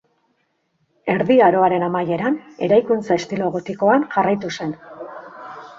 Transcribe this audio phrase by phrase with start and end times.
[1.15, 4.75] Erdi Aroaren amaieran eraikuntza estilo gotikoan jarraitu zen.